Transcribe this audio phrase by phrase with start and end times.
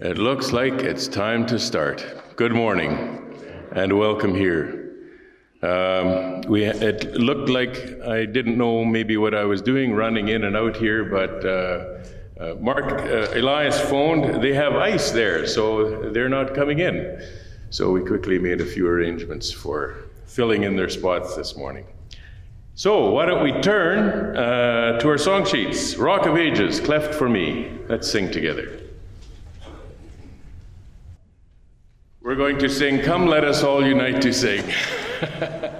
[0.00, 2.04] It looks like it's time to start.
[2.36, 3.36] Good morning
[3.72, 4.92] and welcome here.
[5.62, 10.44] Um, we, it looked like I didn't know maybe what I was doing running in
[10.44, 14.42] and out here, but uh, uh, Mark uh, Elias phoned.
[14.42, 17.22] They have ice there, so they're not coming in.
[17.70, 21.86] So we quickly made a few arrangements for filling in their spots this morning.
[22.74, 25.96] So why don't we turn uh, to our song sheets?
[25.96, 27.78] Rock of Ages, cleft for me.
[27.88, 28.83] Let's sing together.
[32.24, 34.64] We're going to sing, Come Let Us All Unite to Sing.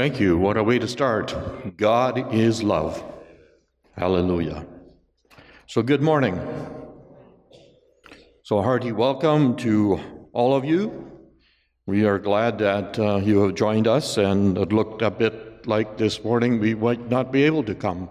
[0.00, 0.38] Thank you.
[0.38, 1.36] What a way to start.
[1.76, 3.04] God is love.
[3.98, 4.64] Hallelujah.
[5.66, 6.40] So, good morning.
[8.42, 10.00] So, a hearty welcome to
[10.32, 11.06] all of you.
[11.84, 15.98] We are glad that uh, you have joined us, and it looked a bit like
[15.98, 18.08] this morning we might not be able to come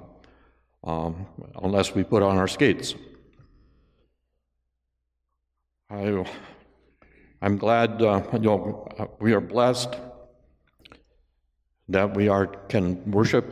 [0.83, 1.25] um,
[1.63, 2.93] unless we put on our skates.
[5.89, 6.23] I,
[7.41, 9.95] I'm glad uh, you know, we are blessed
[11.89, 13.45] that we are can worship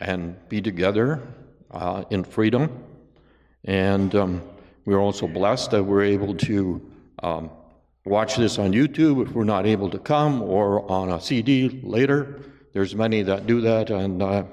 [0.00, 1.26] and be together
[1.70, 2.84] uh, in freedom.
[3.64, 4.42] And um,
[4.84, 6.90] we're also blessed that we're able to
[7.22, 7.50] um,
[8.04, 12.40] watch this on YouTube if we're not able to come, or on a CD later.
[12.72, 14.44] There's many that do that, and I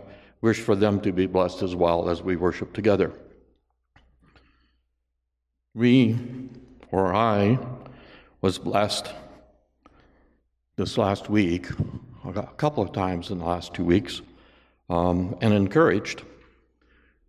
[0.41, 3.13] wish for them to be blessed as well as we worship together.
[5.73, 6.17] We,
[6.91, 7.59] or I,
[8.41, 9.11] was blessed
[10.77, 11.67] this last week
[12.25, 14.21] a couple of times in the last two weeks
[14.89, 16.23] um, and encouraged.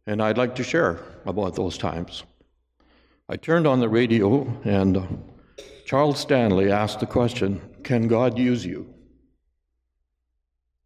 [0.07, 2.23] And I'd like to share about those times.
[3.29, 5.07] I turned on the radio, and uh,
[5.85, 8.93] Charles Stanley asked the question Can God use you?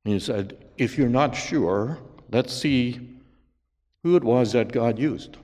[0.05, 1.99] And he said, If you're not sure,
[2.31, 3.09] let's see
[4.03, 5.37] who it was that God used.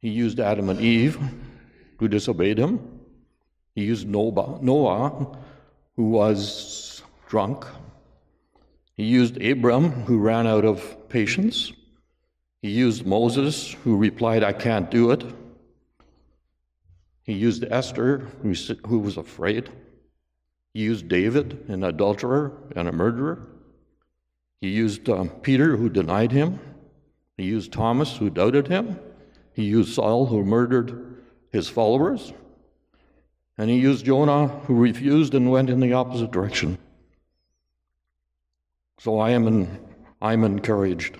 [0.00, 1.18] He used Adam and Eve,
[1.98, 3.00] who disobeyed him.
[3.74, 5.36] He used Noah,
[5.96, 7.64] who was drunk.
[8.96, 11.72] He used Abram, who ran out of patience.
[12.62, 15.24] He used Moses, who replied, I can't do it.
[17.22, 19.70] He used Esther, who, was afraid.
[20.72, 23.48] He used David, an adulterer and a murderer.
[24.60, 26.58] He used um, Peter, who denied him.
[27.36, 28.98] He used Thomas, who doubted him.
[29.54, 32.32] He used Saul, who murdered his followers.
[33.56, 36.78] And he used Jonah, who refused and went in the opposite direction.
[38.98, 39.78] So I am, in,
[40.20, 41.16] I'm encouraged.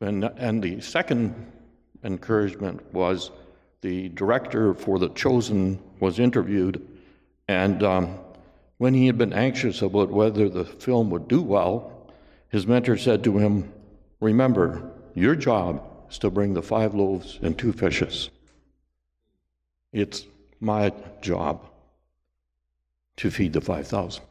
[0.00, 1.34] And, and the second
[2.04, 3.30] encouragement was
[3.82, 6.86] the director for The Chosen was interviewed,
[7.48, 8.18] and um,
[8.78, 12.10] when he had been anxious about whether the film would do well,
[12.48, 13.72] his mentor said to him,
[14.20, 18.30] Remember, your job is to bring the five loaves and two fishes.
[19.92, 20.26] It's
[20.60, 21.64] my job
[23.16, 24.22] to feed the 5,000.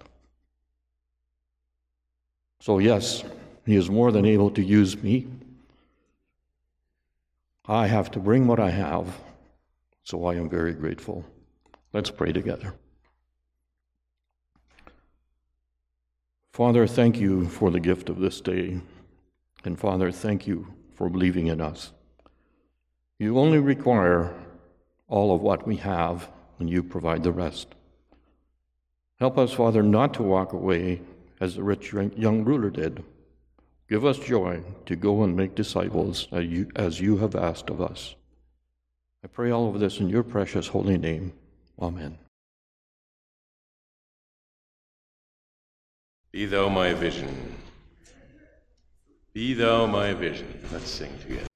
[2.61, 3.23] So, yes,
[3.65, 5.27] he is more than able to use me.
[7.65, 9.07] I have to bring what I have,
[10.03, 11.23] so I am very grateful.
[11.93, 12.73] Let's pray together.
[16.51, 18.81] Father, thank you for the gift of this day.
[19.63, 21.93] And Father, thank you for believing in us.
[23.17, 24.33] You only require
[25.09, 26.29] all of what we have,
[26.59, 27.67] and you provide the rest.
[29.19, 31.01] Help us, Father, not to walk away
[31.41, 33.03] as the rich young ruler did.
[33.89, 37.81] Give us joy to go and make disciples as you, as you have asked of
[37.81, 38.15] us.
[39.23, 41.33] I pray all of this in your precious holy name.
[41.81, 42.17] Amen.
[46.31, 47.55] Be thou my vision.
[49.33, 50.47] Be thou my vision.
[50.71, 51.48] Let's sing together.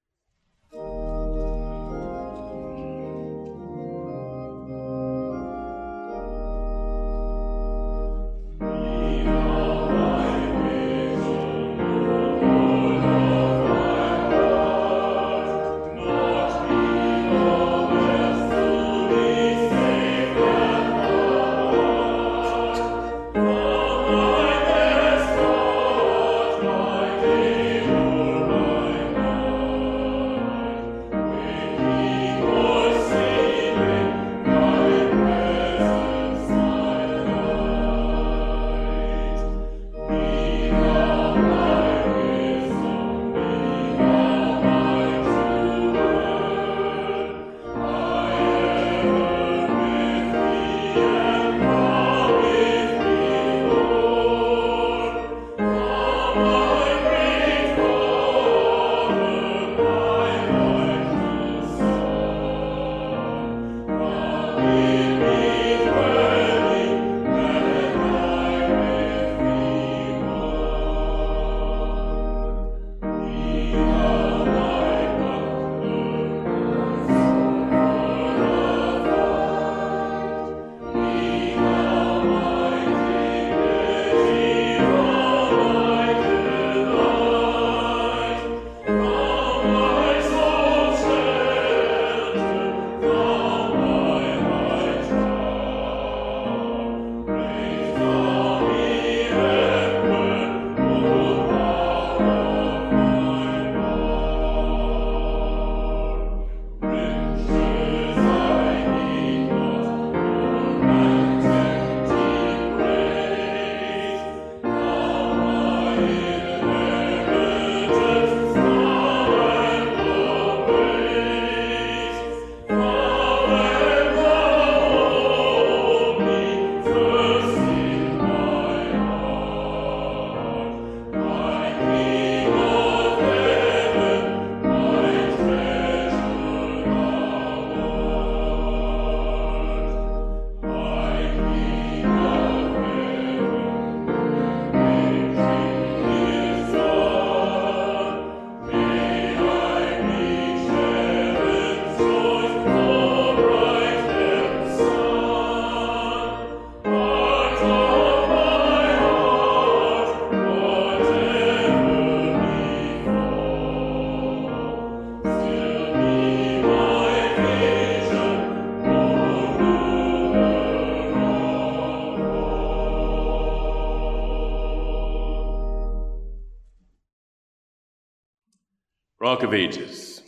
[179.54, 180.22] Ages.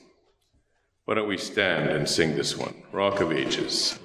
[1.05, 2.83] Why don't we stand and sing this one?
[2.93, 3.99] Rock of Ages.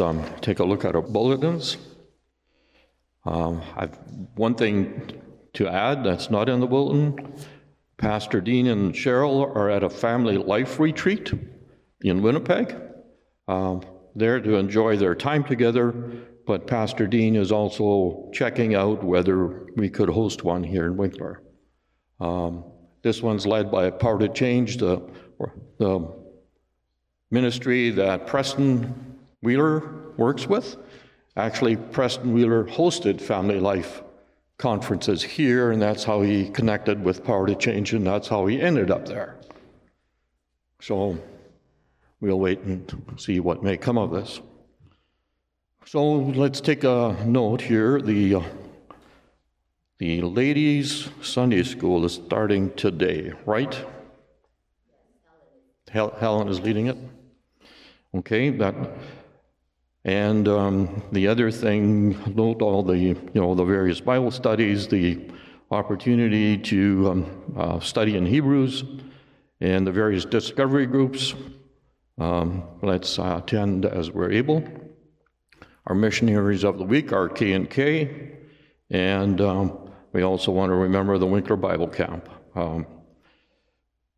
[0.00, 1.76] Um, take a look at our bulletins.
[3.24, 3.60] Um,
[4.36, 5.20] one thing
[5.54, 7.34] to add that's not in the bulletin.
[7.96, 11.32] Pastor Dean and Cheryl are at a family life retreat
[12.00, 12.76] in Winnipeg.
[13.48, 13.82] Um,
[14.14, 15.90] there to enjoy their time together,
[16.46, 21.42] but Pastor Dean is also checking out whether we could host one here in Winkler.
[22.20, 22.64] Um,
[23.02, 25.02] this one's led by a Power to Change, the,
[25.78, 26.12] the
[27.30, 29.07] ministry that Preston
[29.42, 30.76] Wheeler works with.
[31.36, 34.02] Actually, Preston Wheeler hosted Family Life
[34.58, 38.60] conferences here, and that's how he connected with Power to Change, and that's how he
[38.60, 39.36] ended up there.
[40.80, 41.16] So
[42.20, 44.40] we'll wait and see what may come of this.
[45.84, 48.00] So let's take a note here.
[48.00, 48.42] The uh,
[49.98, 53.76] the ladies' Sunday school is starting today, right?
[55.88, 56.96] Hel- Helen is leading it.
[58.14, 58.74] Okay, that.
[60.08, 65.20] And um, the other thing, note all the you know the various Bible studies, the
[65.70, 68.84] opportunity to um, uh, study in Hebrews,
[69.60, 71.34] and the various discovery groups.
[72.16, 74.64] Um, let's uh, attend as we're able.
[75.86, 78.38] Our missionaries of the week are K and K,
[78.88, 82.30] and um, we also want to remember the Winkler Bible Camp.
[82.54, 82.86] Um,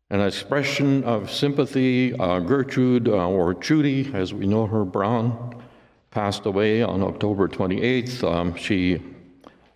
[0.09, 5.60] an expression of sympathy, uh, Gertrude, uh, or Judy, as we know her, Brown,
[6.11, 8.23] passed away on October 28th.
[8.23, 9.01] Um, she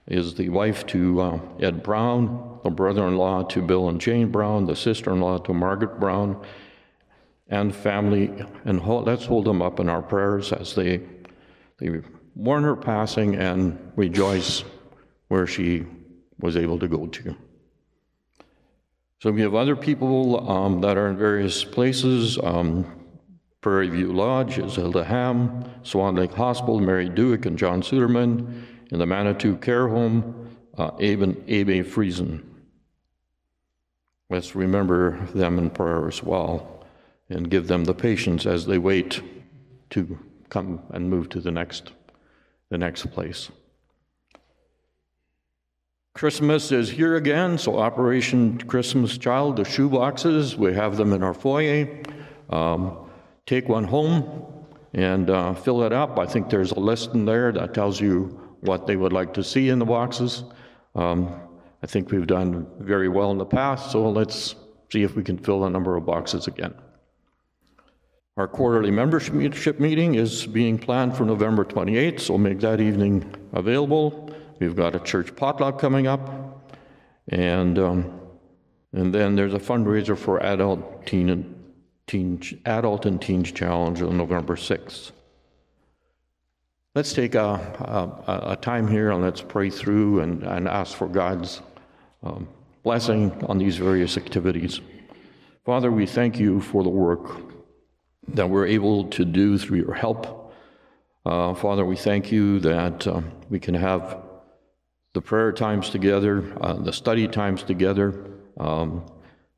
[0.05, 4.29] is the wife to uh, Ed Brown, the brother in law to Bill and Jane
[4.29, 6.45] Brown, the sister in law to Margaret Brown,
[7.47, 8.45] and family.
[8.65, 11.01] And hold, let's hold them up in our prayers as they,
[11.77, 12.01] they
[12.35, 14.63] mourn her passing and rejoice
[15.29, 15.85] where she
[16.39, 17.35] was able to go to.
[19.21, 22.37] So we have other people um, that are in various places.
[22.37, 23.04] Um,
[23.65, 28.99] Prairie View Lodge is Hilda Ham, Swan Lake Hospital, Mary Dewick and John Suderman, in
[28.99, 32.43] the Manitou Care Home, uh, Abe, Friesen.
[34.29, 36.85] Let's remember them in prayer as well
[37.27, 39.23] and give them the patience as they wait
[39.89, 40.19] to
[40.49, 41.91] come and move to the next,
[42.69, 43.49] the next place.
[46.13, 51.23] Christmas is here again, so Operation Christmas Child, the shoe boxes, we have them in
[51.23, 52.03] our foyer.
[52.51, 52.99] Um,
[53.45, 54.45] take one home
[54.93, 56.17] and uh, fill it up.
[56.17, 59.43] I think there's a list in there that tells you what they would like to
[59.43, 60.43] see in the boxes.
[60.95, 61.41] Um,
[61.83, 64.55] I think we've done very well in the past, so let's
[64.91, 66.73] see if we can fill the number of boxes again.
[68.37, 74.35] Our quarterly membership meeting is being planned for November 28th, so make that evening available.
[74.59, 76.75] We've got a church potluck coming up,
[77.29, 78.19] and um,
[78.91, 81.54] and then there's a fundraiser for adult teen and
[82.07, 85.11] teen adult and teens challenge on November 6th.
[86.93, 87.59] Let's take a,
[88.27, 91.61] a, a time here and let's pray through and, and ask for God's
[92.23, 92.47] um,
[92.83, 94.79] blessing on these various activities.
[95.65, 97.41] Father, we thank you for the work
[98.29, 100.53] that we're able to do through your help.
[101.25, 104.21] Uh, Father, we thank you that uh, we can have
[105.13, 109.03] the prayer times together, uh, the study times together, um,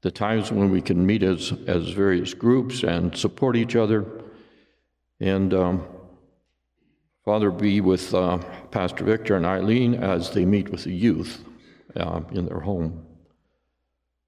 [0.02, 4.06] the times when we can meet as, as various groups and support each other.
[5.20, 5.86] And um,
[7.26, 8.38] Father, be with uh,
[8.72, 11.44] Pastor Victor and Eileen as they meet with the youth
[11.96, 13.06] uh, in their home.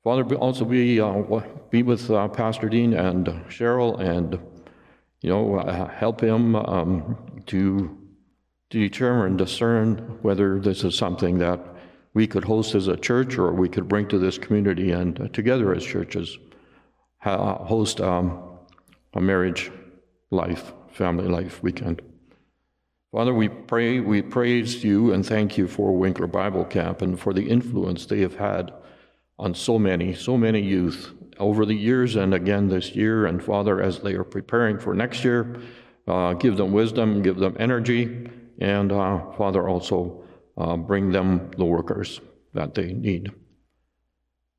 [0.04, 4.40] Father, also be, uh, be with uh, Pastor Dean and Cheryl and,
[5.22, 7.96] you know, uh, help him um, to
[8.70, 11.60] to determine discern whether this is something that
[12.20, 15.30] we could host as a church or we could bring to this community and uh,
[15.30, 16.38] together as churches
[17.24, 18.44] host um,
[19.14, 19.72] a marriage
[20.30, 22.02] life, family life weekend.
[23.14, 27.32] Father, we pray, we praise you and thank you for Winkler Bible Camp and for
[27.34, 28.74] the influence they have had
[29.38, 33.28] on so many, so many youth over the years and again this year.
[33.28, 35.62] And Father, as they are preparing for next year,
[36.06, 40.26] uh, give them wisdom, give them energy, and uh, Father, also
[40.60, 42.20] uh, bring them the workers
[42.54, 43.32] that they need.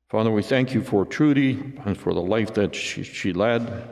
[0.09, 3.89] Father, we thank you for Trudy and for the life that she, she led.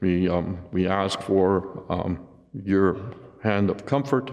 [0.00, 4.30] We, um, we ask for um, your hand of comfort,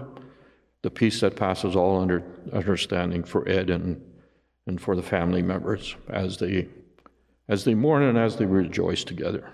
[0.82, 4.00] the peace that passes all under, understanding for Ed and,
[4.66, 6.68] and for the family members as they,
[7.48, 9.50] as they mourn and as they rejoice together.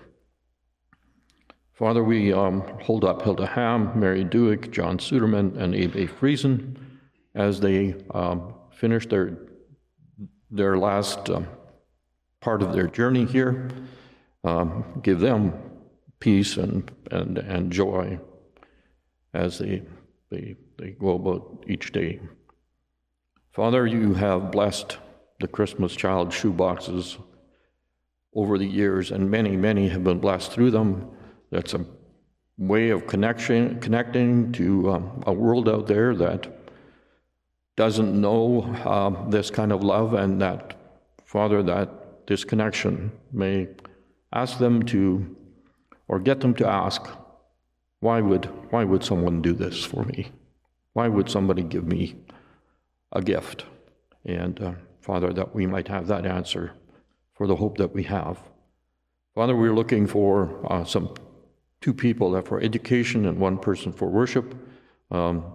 [1.73, 6.75] Father, we um, hold up Hilda Ham, Mary Dewick, John Suderman, and Abe Friesen
[7.37, 9.37] as they um, finish their,
[10.49, 11.47] their last um,
[12.41, 13.69] part of their journey here.
[14.43, 15.53] Um, give them
[16.19, 18.19] peace and, and, and joy
[19.33, 19.83] as they,
[20.31, 22.19] they, they go about each day.
[23.51, 24.97] Father, you have blessed
[25.39, 27.17] the Christmas child shoe boxes
[28.33, 31.09] over the years, and many, many have been blessed through them.
[31.51, 31.85] That's a
[32.57, 36.56] way of connection, connecting to um, a world out there that
[37.77, 40.75] doesn't know uh, this kind of love, and that,
[41.23, 43.69] Father, that this connection may
[44.33, 45.35] ask them to,
[46.09, 47.07] or get them to ask,
[47.99, 50.31] why would, why would someone do this for me?
[50.93, 52.15] Why would somebody give me
[53.11, 53.65] a gift?
[54.25, 56.73] And uh, Father, that we might have that answer
[57.35, 58.39] for the hope that we have.
[59.35, 61.13] Father, we're looking for uh, some
[61.79, 64.55] two people that for education and one person for worship.
[65.11, 65.45] Um,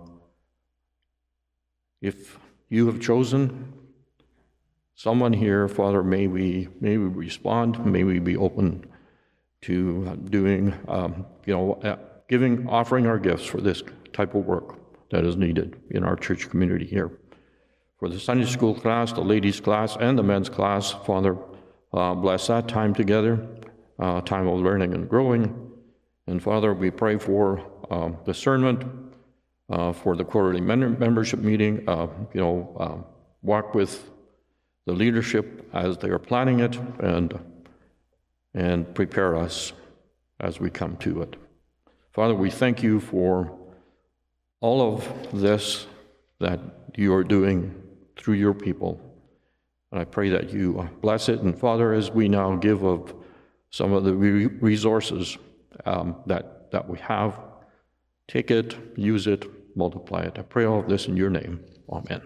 [2.02, 2.38] if
[2.68, 3.72] you have chosen
[4.94, 7.84] someone here, Father, may we may we respond.
[7.86, 8.84] May we be open
[9.62, 11.96] to doing, um, you know, uh,
[12.28, 14.74] giving, offering our gifts for this type of work
[15.10, 17.10] that is needed in our church community here.
[17.98, 21.38] For the Sunday school class, the ladies' class, and the men's class, Father,
[21.92, 23.46] uh, bless that time together,
[24.00, 25.70] uh, time of learning and growing.
[26.26, 28.84] And Father, we pray for uh, discernment
[29.72, 31.82] uh, for the quarterly membership meeting.
[31.88, 32.96] Uh, you know, uh,
[33.40, 34.10] walk with
[34.84, 37.38] the leadership as they are planning it and,
[38.52, 39.72] and prepare us
[40.40, 41.36] as we come to it.
[42.12, 43.58] Father, we thank you for
[44.60, 45.86] all of this
[46.38, 46.60] that
[46.94, 47.74] you are doing
[48.16, 49.00] through your people.
[49.90, 51.40] And I pray that you bless it.
[51.40, 53.14] And Father, as we now give of
[53.70, 55.38] some of the resources
[55.86, 57.40] um, that, that we have,
[58.28, 60.38] take it, use it, multiply it.
[60.38, 61.64] I pray all of this in your name.
[61.90, 62.22] Amen.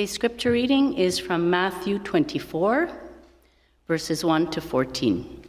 [0.00, 2.88] Today's scripture reading is from Matthew 24,
[3.86, 5.44] verses 1 to 14.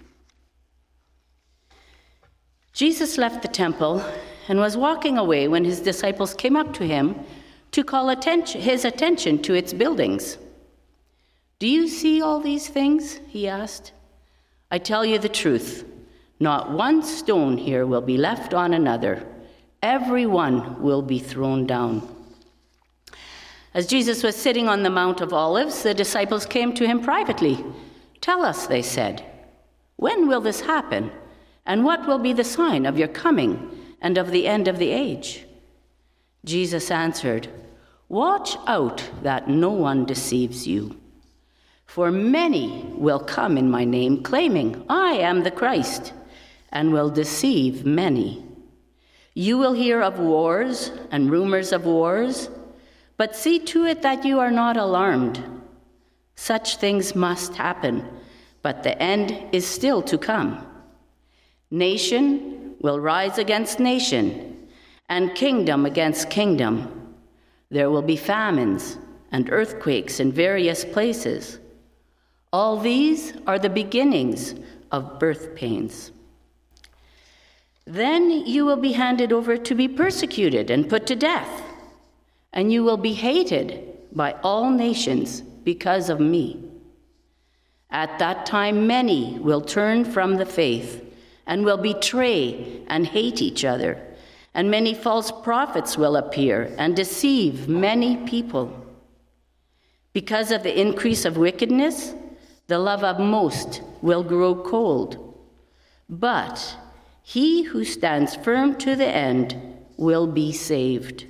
[2.73, 4.03] Jesus left the temple
[4.49, 7.17] and was walking away when his disciples came up to him
[7.71, 10.37] to call attention, his attention to its buildings.
[11.59, 13.21] Do you see all these things?
[13.29, 13.93] He asked.
[14.69, 15.85] I tell you the truth.
[16.41, 19.25] Not one stone here will be left on another.
[19.81, 22.20] Every one will be thrown down.
[23.73, 27.63] As Jesus was sitting on the Mount of Olives, the disciples came to him privately.
[28.19, 29.25] Tell us, they said,
[30.01, 31.11] when will this happen?
[31.63, 33.69] And what will be the sign of your coming
[34.01, 35.45] and of the end of the age?
[36.43, 37.49] Jesus answered,
[38.09, 40.99] Watch out that no one deceives you.
[41.85, 46.13] For many will come in my name, claiming, I am the Christ,
[46.71, 48.43] and will deceive many.
[49.35, 52.49] You will hear of wars and rumors of wars,
[53.21, 55.43] but see to it that you are not alarmed.
[56.35, 58.03] Such things must happen,
[58.63, 60.65] but the end is still to come.
[61.69, 64.67] Nation will rise against nation,
[65.07, 67.15] and kingdom against kingdom.
[67.69, 68.97] There will be famines
[69.31, 71.59] and earthquakes in various places.
[72.51, 74.55] All these are the beginnings
[74.91, 76.11] of birth pains.
[77.85, 81.70] Then you will be handed over to be persecuted and put to death,
[82.53, 86.63] and you will be hated by all nations because of me.
[87.89, 91.03] At that time, many will turn from the faith
[91.45, 94.01] and will betray and hate each other.
[94.53, 98.73] And many false prophets will appear and deceive many people.
[100.13, 102.13] Because of the increase of wickedness,
[102.67, 105.37] the love of most will grow cold.
[106.09, 106.75] But
[107.23, 109.55] he who stands firm to the end
[109.97, 111.25] will be saved.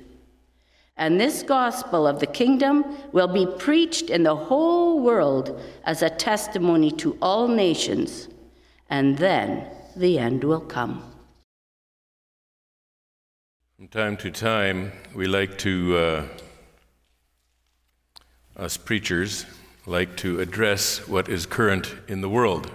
[0.96, 6.10] And this gospel of the kingdom will be preached in the whole world as a
[6.10, 8.28] testimony to all nations,
[8.90, 11.02] and then the end will come.
[13.76, 16.24] From time to time, we like to, uh,
[18.56, 19.46] us preachers,
[19.86, 22.70] like to address what is current in the world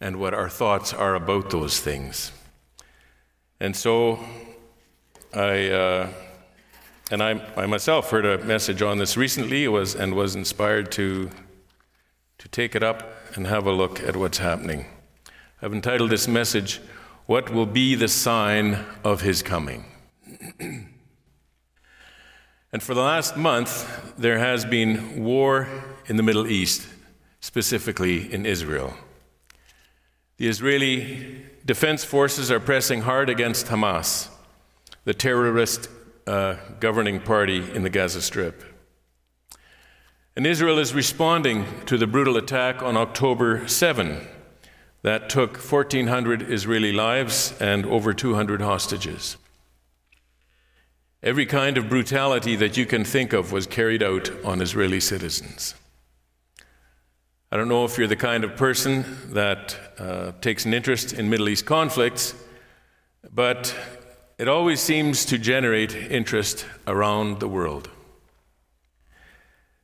[0.00, 2.32] and what our thoughts are about those things.
[3.60, 4.20] And so
[5.34, 6.12] I, uh,
[7.10, 11.30] and I, I myself heard a message on this recently was, and was inspired to,
[12.36, 14.86] to take it up and have a look at what's happening.
[15.62, 16.80] I've entitled this message,
[17.26, 19.86] What Will Be the Sign of His Coming?
[20.60, 20.82] and
[22.80, 25.66] for the last month, there has been war
[26.06, 26.86] in the Middle East,
[27.40, 28.92] specifically in Israel.
[30.36, 34.28] The Israeli Defense Forces are pressing hard against Hamas,
[35.04, 35.88] the terrorist
[36.28, 38.62] uh, governing party in the Gaza Strip.
[40.36, 44.28] And Israel is responding to the brutal attack on October 7
[45.02, 49.36] that took 1,400 Israeli lives and over 200 hostages.
[51.22, 55.74] Every kind of brutality that you can think of was carried out on Israeli citizens.
[57.50, 61.30] I don't know if you're the kind of person that uh, takes an interest in
[61.30, 62.34] Middle East conflicts,
[63.32, 63.74] but
[64.38, 67.90] it always seems to generate interest around the world.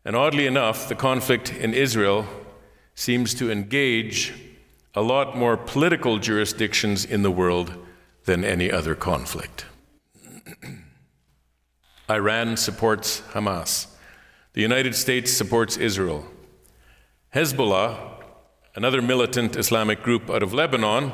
[0.04, 2.26] And oddly enough, the conflict in Israel
[2.94, 4.32] seems to engage
[4.94, 7.74] a lot more political jurisdictions in the world
[8.26, 9.66] than any other conflict.
[12.08, 13.88] Iran supports Hamas.
[14.52, 16.24] The United States supports Israel.
[17.34, 18.22] Hezbollah,
[18.76, 21.12] another militant Islamic group out of Lebanon,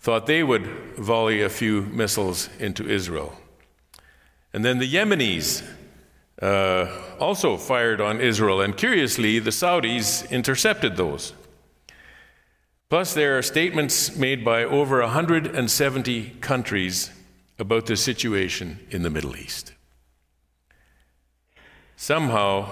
[0.00, 3.34] thought they would volley a few missiles into Israel.
[4.52, 5.62] And then the Yemenis
[6.40, 11.34] uh, also fired on Israel, and curiously, the Saudis intercepted those.
[12.88, 17.10] Plus, there are statements made by over 170 countries
[17.58, 19.74] about the situation in the Middle East.
[21.94, 22.68] Somehow,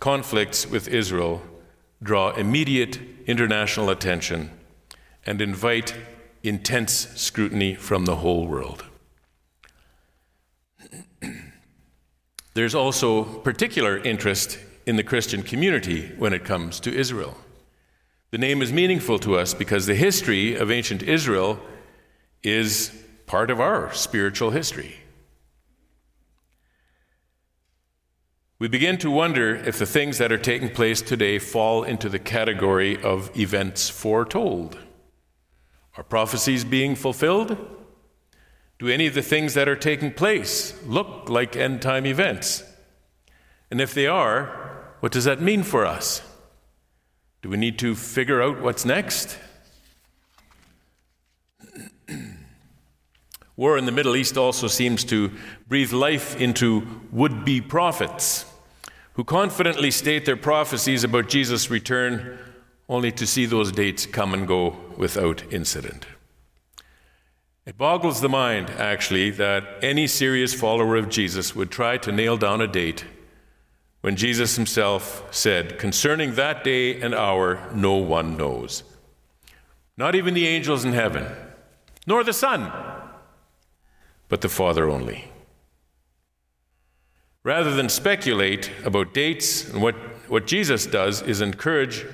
[0.00, 1.40] conflicts with Israel
[2.02, 4.50] draw immediate international attention
[5.24, 5.94] and invite
[6.42, 8.84] intense scrutiny from the whole world.
[12.54, 17.36] There's also particular interest in the Christian community when it comes to Israel.
[18.30, 21.60] The name is meaningful to us because the history of ancient Israel
[22.42, 22.90] is
[23.26, 24.96] part of our spiritual history.
[28.58, 32.18] We begin to wonder if the things that are taking place today fall into the
[32.18, 34.76] category of events foretold.
[35.98, 37.58] Are prophecies being fulfilled?
[38.78, 42.62] Do any of the things that are taking place look like end time events?
[43.68, 46.22] And if they are, what does that mean for us?
[47.42, 49.40] Do we need to figure out what's next?
[53.56, 55.32] War in the Middle East also seems to
[55.66, 58.44] breathe life into would be prophets
[59.14, 62.38] who confidently state their prophecies about Jesus' return
[62.88, 66.06] only to see those dates come and go without incident.
[67.64, 72.36] It boggles the mind, actually, that any serious follower of Jesus would try to nail
[72.36, 73.04] down a date
[74.00, 78.82] when Jesus himself said, Concerning that day and hour, no one knows.
[79.96, 81.26] Not even the angels in heaven,
[82.06, 82.72] nor the Son,
[84.28, 85.30] but the Father only.
[87.44, 89.94] Rather than speculate about dates, and what,
[90.28, 92.04] what Jesus does is encourage,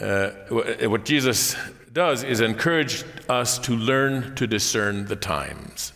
[0.00, 1.56] uh, what Jesus
[1.92, 5.92] does is encourage us to learn to discern the times.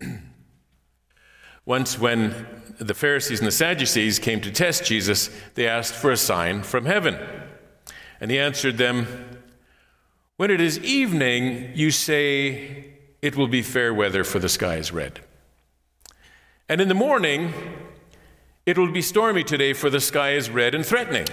[1.64, 2.46] Once, when
[2.78, 6.86] the Pharisees and the Sadducees came to test Jesus, they asked for a sign from
[6.86, 7.16] heaven.
[8.20, 9.06] And he answered them,
[10.36, 14.92] When it is evening, you say, It will be fair weather, for the sky is
[14.92, 15.20] red.
[16.68, 17.52] And in the morning,
[18.66, 21.26] it will be stormy today, for the sky is red and threatening.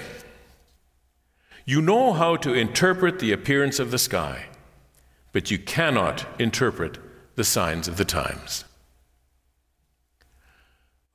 [1.71, 4.47] You know how to interpret the appearance of the sky,
[5.31, 6.97] but you cannot interpret
[7.35, 8.65] the signs of the times.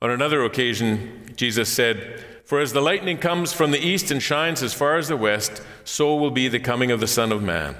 [0.01, 4.63] On another occasion, Jesus said, For as the lightning comes from the east and shines
[4.63, 7.75] as far as the west, so will be the coming of the Son of Man.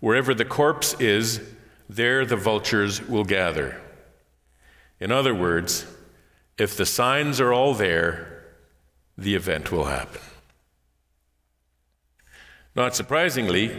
[0.00, 1.42] Wherever the corpse is,
[1.90, 3.78] there the vultures will gather.
[4.98, 5.84] In other words,
[6.56, 8.46] if the signs are all there,
[9.18, 10.22] the event will happen.
[12.76, 13.74] Not surprisingly,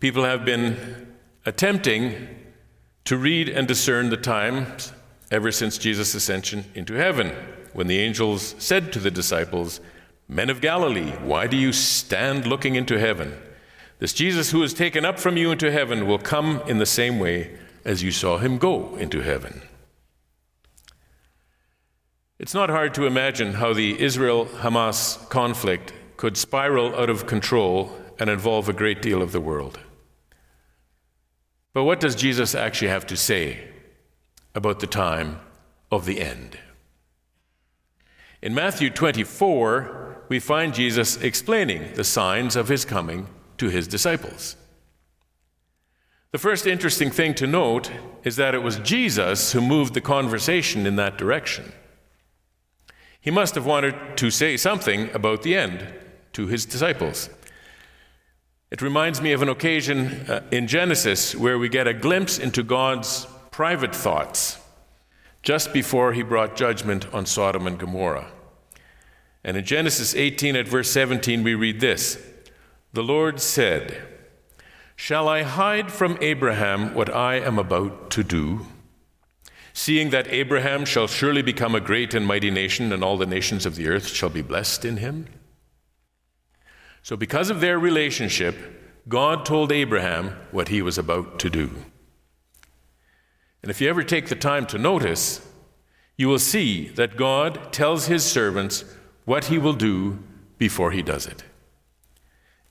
[0.00, 1.06] people have been
[1.46, 2.28] attempting
[3.04, 4.92] to read and discern the times
[5.30, 7.28] ever since Jesus' ascension into heaven,
[7.72, 9.80] when the angels said to the disciples,
[10.26, 13.32] Men of Galilee, why do you stand looking into heaven?
[14.00, 17.20] This Jesus who is taken up from you into heaven will come in the same
[17.20, 19.62] way as you saw him go into heaven.
[22.40, 27.96] It's not hard to imagine how the Israel Hamas conflict could spiral out of control
[28.18, 29.78] and involve a great deal of the world.
[31.72, 33.68] But what does Jesus actually have to say
[34.56, 35.38] about the time
[35.92, 36.58] of the end.
[38.42, 44.56] In Matthew 24, we find Jesus explaining the signs of his coming to his disciples.
[46.32, 47.90] The first interesting thing to note
[48.24, 51.72] is that it was Jesus who moved the conversation in that direction.
[53.20, 55.86] He must have wanted to say something about the end
[56.32, 57.28] to his disciples.
[58.70, 62.64] It reminds me of an occasion uh, in Genesis where we get a glimpse into
[62.64, 64.58] God's private thoughts
[65.42, 68.26] just before he brought judgment on Sodom and Gomorrah.
[69.44, 72.18] And in Genesis 18 at verse 17, we read this
[72.92, 74.02] The Lord said,
[74.96, 78.66] Shall I hide from Abraham what I am about to do?
[79.72, 83.64] Seeing that Abraham shall surely become a great and mighty nation, and all the nations
[83.64, 85.26] of the earth shall be blessed in him.
[87.06, 88.56] So, because of their relationship,
[89.08, 91.70] God told Abraham what he was about to do.
[93.62, 95.48] And if you ever take the time to notice,
[96.16, 98.84] you will see that God tells his servants
[99.24, 100.18] what he will do
[100.58, 101.44] before he does it.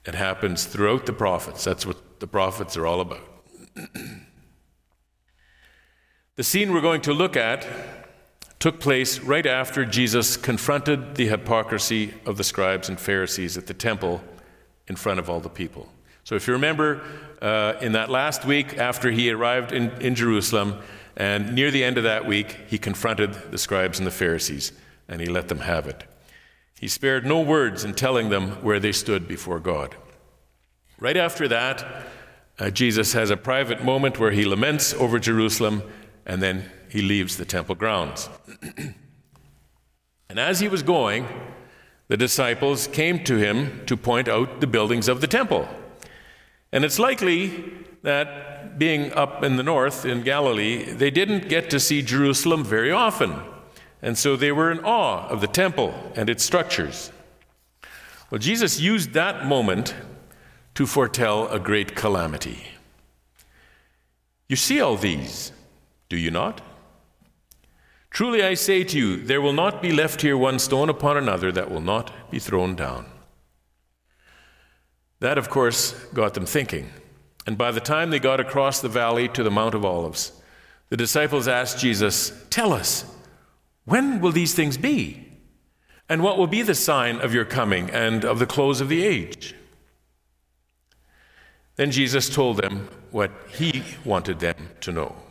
[0.04, 1.64] It happens throughout the prophets.
[1.64, 3.42] That's what the prophets are all about.
[6.36, 7.66] the scene we're going to look at
[8.66, 13.76] took place right after Jesus confronted the hypocrisy of the scribes and Pharisees at the
[13.76, 14.24] temple
[14.88, 15.88] in front of all the people.
[16.24, 17.04] So, if you remember,
[17.44, 20.80] uh, in that last week after he arrived in, in Jerusalem,
[21.16, 24.72] and near the end of that week, he confronted the scribes and the Pharisees,
[25.08, 26.04] and he let them have it.
[26.80, 29.94] He spared no words in telling them where they stood before God.
[31.00, 31.86] Right after that,
[32.58, 35.84] uh, Jesus has a private moment where he laments over Jerusalem,
[36.26, 38.30] and then he leaves the temple grounds.
[40.30, 41.28] and as he was going,
[42.08, 45.68] the disciples came to him to point out the buildings of the temple.
[46.72, 47.66] And it's likely
[48.04, 52.92] that being up in the north in Galilee, they didn't get to see Jerusalem very
[52.92, 53.42] often.
[54.02, 57.12] And so they were in awe of the temple and its structures.
[58.32, 59.94] Well, Jesus used that moment
[60.76, 62.64] to foretell a great calamity.
[64.48, 65.52] You see all these,
[66.08, 66.62] do you not?
[68.16, 71.52] Truly I say to you, there will not be left here one stone upon another
[71.52, 73.08] that will not be thrown down.
[75.20, 76.92] That, of course, got them thinking.
[77.46, 80.32] And by the time they got across the valley to the Mount of Olives,
[80.88, 83.04] the disciples asked Jesus, Tell us,
[83.84, 85.28] when will these things be?
[86.08, 89.04] And what will be the sign of your coming and of the close of the
[89.04, 89.56] age?
[91.76, 95.25] Then Jesus told them what he wanted them to know.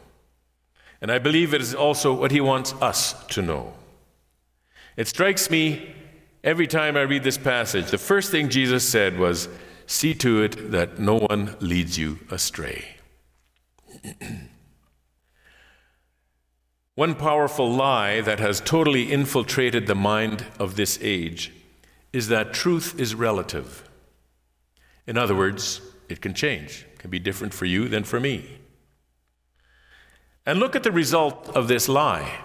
[1.05, 3.75] And I believe it is also what he wants us to know.
[4.97, 5.95] It strikes me
[6.43, 9.51] every time I read this passage, the first thing Jesus said was,
[9.85, 12.97] See to it that no one leads you astray.
[16.95, 21.53] One powerful lie that has totally infiltrated the mind of this age
[22.15, 23.87] is that truth is relative.
[25.07, 28.64] In other words, it can change, it can be different for you than for me.
[30.47, 32.41] And look at the result of this lie.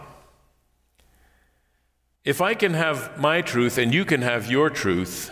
[2.23, 5.31] If I can have my truth and you can have your truth,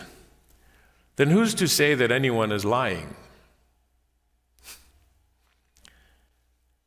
[1.16, 3.16] then who's to say that anyone is lying?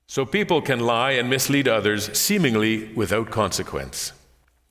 [0.07, 4.13] So people can lie and mislead others seemingly without consequence.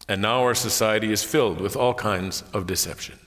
[0.09, 3.19] And now our society is filled with all kinds of deception.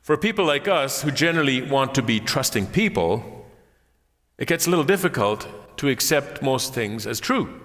[0.00, 3.35] For people like us who generally want to be trusting people,
[4.38, 7.60] it gets a little difficult to accept most things as true.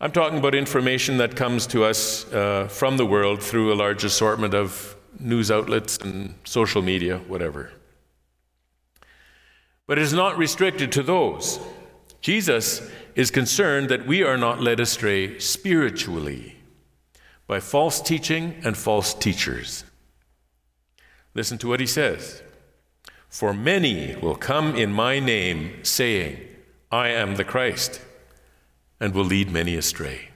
[0.00, 4.04] I'm talking about information that comes to us uh, from the world through a large
[4.04, 7.72] assortment of news outlets and social media, whatever.
[9.86, 11.58] But it is not restricted to those.
[12.20, 12.82] Jesus
[13.14, 16.56] is concerned that we are not led astray spiritually
[17.46, 19.84] by false teaching and false teachers.
[21.34, 22.42] Listen to what he says
[23.36, 26.40] For many will come in my name, saying,
[26.90, 28.00] I am the Christ,
[28.98, 30.30] and will lead many astray.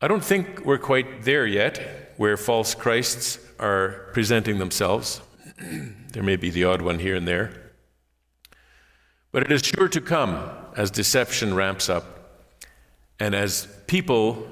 [0.00, 5.20] I don't think we're quite there yet, where false Christs are presenting themselves.
[6.12, 7.72] There may be the odd one here and there.
[9.32, 10.48] But it is sure to come
[10.78, 12.06] as deception ramps up
[13.20, 14.48] and as people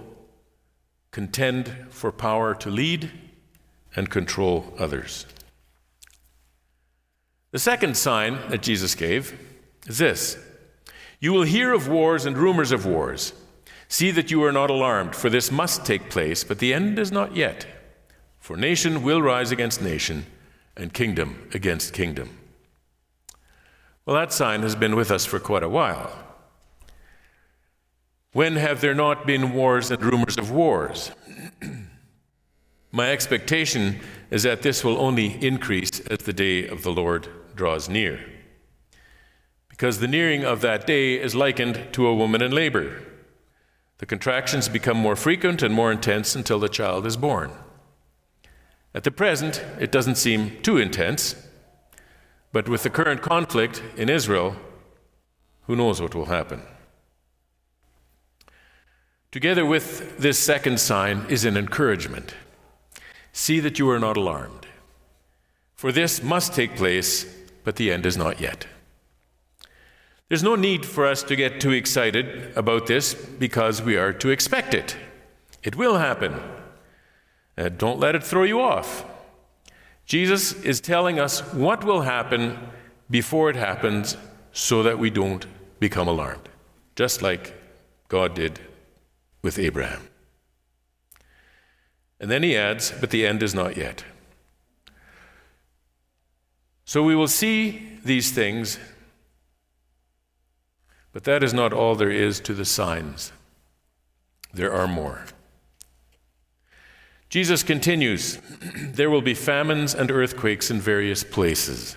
[1.10, 3.10] contend for power to lead
[3.96, 5.24] and control others.
[7.52, 9.38] The second sign that Jesus gave
[9.86, 10.38] is this
[11.20, 13.34] You will hear of wars and rumors of wars.
[13.88, 17.12] See that you are not alarmed, for this must take place, but the end is
[17.12, 17.66] not yet.
[18.40, 20.24] For nation will rise against nation
[20.78, 22.38] and kingdom against kingdom.
[24.06, 26.10] Well, that sign has been with us for quite a while.
[28.32, 31.12] When have there not been wars and rumors of wars?
[32.92, 34.00] My expectation
[34.30, 38.20] is that this will only increase as the day of the Lord draws near.
[39.68, 43.02] Because the nearing of that day is likened to a woman in labor.
[43.98, 47.52] The contractions become more frequent and more intense until the child is born.
[48.94, 51.34] At the present, it doesn't seem too intense,
[52.52, 54.56] but with the current conflict in Israel,
[55.62, 56.62] who knows what will happen?
[59.30, 62.34] Together with this second sign is an encouragement.
[63.32, 64.66] See that you are not alarmed.
[65.74, 67.24] For this must take place,
[67.64, 68.66] but the end is not yet.
[70.28, 74.30] There's no need for us to get too excited about this because we are to
[74.30, 74.96] expect it.
[75.62, 76.40] It will happen.
[77.58, 79.04] Uh, don't let it throw you off.
[80.06, 82.58] Jesus is telling us what will happen
[83.10, 84.16] before it happens
[84.52, 85.46] so that we don't
[85.80, 86.48] become alarmed,
[86.96, 87.54] just like
[88.08, 88.58] God did
[89.42, 90.02] with Abraham.
[92.18, 94.04] And then he adds, but the end is not yet.
[96.92, 98.78] So we will see these things,
[101.14, 103.32] but that is not all there is to the signs.
[104.52, 105.24] There are more.
[107.30, 108.38] Jesus continues
[108.76, 111.96] There will be famines and earthquakes in various places.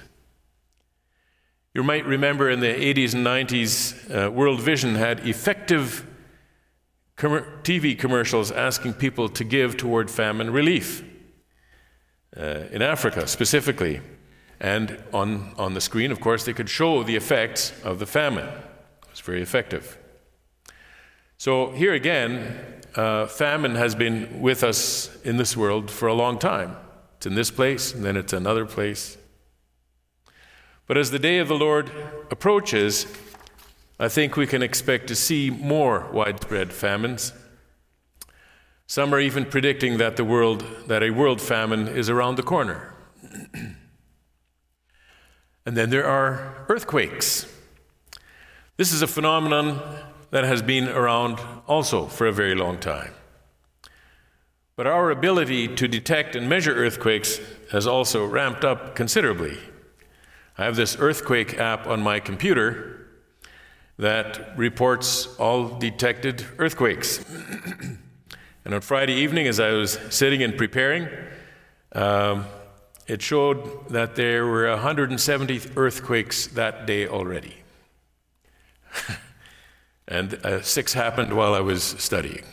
[1.73, 6.07] You might remember in the 80s and 90s, uh, World Vision had effective
[7.17, 11.03] com- TV commercials asking people to give toward famine relief
[12.37, 13.99] uh, in Africa specifically.
[14.59, 18.47] And on, on the screen, of course, they could show the effects of the famine.
[18.47, 19.97] It was very effective.
[21.37, 26.39] So, here again, uh, famine has been with us in this world for a long
[26.39, 26.77] time.
[27.17, 29.17] It's in this place, and then it's another place.
[30.87, 31.91] But as the day of the Lord
[32.31, 33.07] approaches,
[33.99, 37.33] I think we can expect to see more widespread famines.
[38.87, 42.93] Some are even predicting that the world that a world famine is around the corner.
[45.65, 47.51] and then there are earthquakes.
[48.77, 49.81] This is a phenomenon
[50.31, 53.13] that has been around also for a very long time.
[54.75, 57.39] But our ability to detect and measure earthquakes
[57.71, 59.57] has also ramped up considerably.
[60.57, 62.95] I have this earthquake app on my computer,
[63.97, 67.23] that reports all detected earthquakes.
[68.65, 71.07] and on Friday evening, as I was sitting and preparing,
[71.93, 72.45] um,
[73.07, 77.55] it showed that there were 170 earthquakes that day already.
[80.07, 82.43] and uh, six happened while I was studying.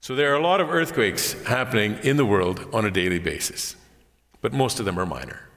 [0.00, 3.76] So there are a lot of earthquakes happening in the world on a daily basis,
[4.40, 5.48] but most of them are minor.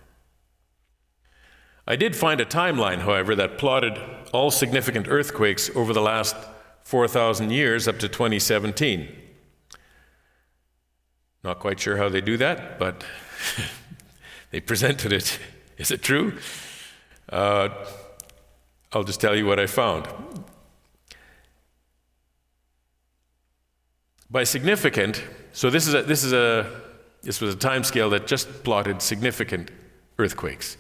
[1.88, 3.98] I did find a timeline, however, that plotted
[4.32, 6.36] all significant earthquakes over the last
[6.84, 9.23] 4,000 years up to 2017.
[11.44, 13.04] Not quite sure how they do that, but
[14.52, 15.40] they presented it.
[15.78, 16.38] Is it true?
[17.30, 17.70] Uh,
[18.92, 20.08] I'll just tell you what I found.
[24.30, 26.82] By significant, so this is a, this is a
[27.24, 29.72] this was a time scale that just plotted significant
[30.20, 30.78] earthquakes.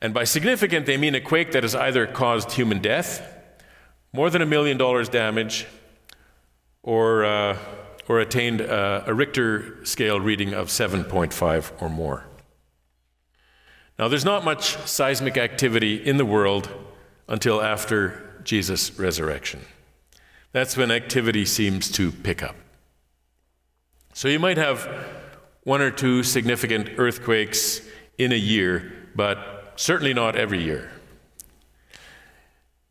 [0.00, 3.20] And by significant, they mean a quake that has either caused human death,
[4.12, 5.66] more than a million dollars damage,
[6.82, 7.58] or, uh,
[8.10, 12.24] or attained a, a Richter scale reading of 7.5 or more.
[14.00, 16.68] Now, there's not much seismic activity in the world
[17.28, 19.60] until after Jesus' resurrection.
[20.50, 22.56] That's when activity seems to pick up.
[24.12, 24.88] So you might have
[25.62, 27.80] one or two significant earthquakes
[28.18, 30.90] in a year, but certainly not every year.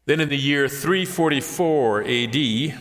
[0.05, 2.80] Then in the year 344 AD,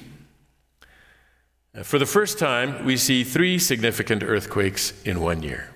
[1.83, 5.71] for the first time, we see three significant earthquakes in one year.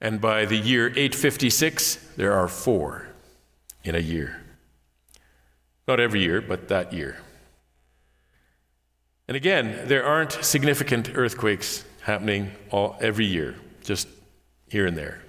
[0.00, 3.08] And by the year 856, there are four
[3.82, 4.42] in a year.
[5.88, 7.18] Not every year, but that year.
[9.28, 14.06] And again, there aren't significant earthquakes happening all, every year, just
[14.68, 15.22] here and there.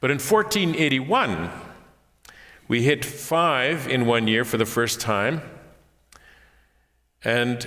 [0.00, 1.50] But in 1481,
[2.68, 5.42] we hit five in one year for the first time.
[7.24, 7.66] And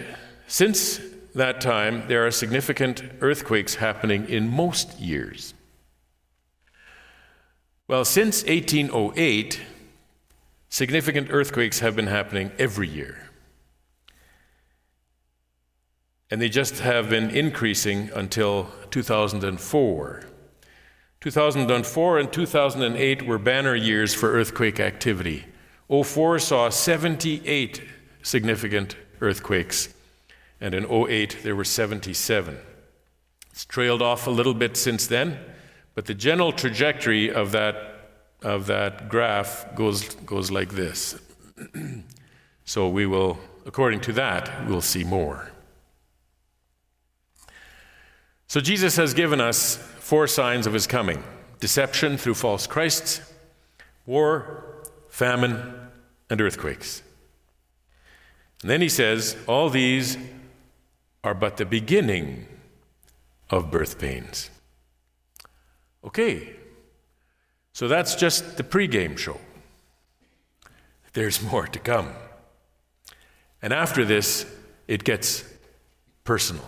[0.52, 1.00] since
[1.34, 5.54] that time, there are significant earthquakes happening in most years.
[7.88, 9.62] Well, since 1808,
[10.68, 13.30] significant earthquakes have been happening every year.
[16.30, 20.24] And they just have been increasing until 2004.
[21.22, 25.46] 2004 and 2008 were banner years for earthquake activity.
[25.90, 27.82] 04 saw 78
[28.22, 29.91] significant earthquakes,
[30.62, 32.58] and in 08 there were 77.
[33.50, 35.40] It's trailed off a little bit since then,
[35.96, 37.76] but the general trajectory of that,
[38.44, 41.20] of that graph goes, goes like this.
[42.64, 45.52] so we will, according to that, we'll see more.
[48.48, 51.24] So Jesus has given us four signs of his coming
[51.60, 53.22] deception through false Christs,
[54.06, 55.74] war, famine,
[56.30, 57.04] and earthquakes.
[58.62, 60.18] And then he says, All these
[61.24, 62.48] are but the beginning
[63.50, 64.50] of birth pains.
[66.04, 66.56] Okay,
[67.74, 69.40] so that's just the pregame show.
[71.14, 72.14] There's more to come.
[73.62, 74.46] And after this,
[74.88, 75.44] it gets
[76.24, 76.66] personal.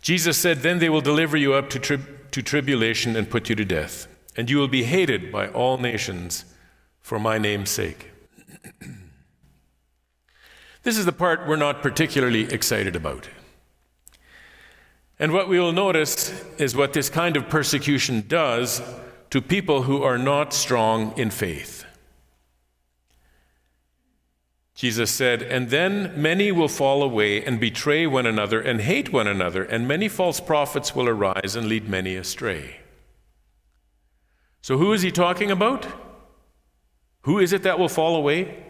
[0.00, 1.98] Jesus said, Then they will deliver you up to, tri-
[2.30, 4.06] to tribulation and put you to death,
[4.36, 6.44] and you will be hated by all nations
[7.00, 8.10] for my name's sake.
[10.84, 13.28] this is the part we're not particularly excited about.
[15.18, 18.82] And what we will notice is what this kind of persecution does
[19.30, 21.84] to people who are not strong in faith.
[24.74, 29.26] Jesus said, And then many will fall away and betray one another and hate one
[29.26, 32.80] another, and many false prophets will arise and lead many astray.
[34.60, 35.86] So, who is he talking about?
[37.22, 38.62] Who is it that will fall away?